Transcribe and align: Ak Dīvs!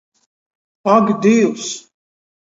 Ak 0.95 1.11
Dīvs! 1.27 1.69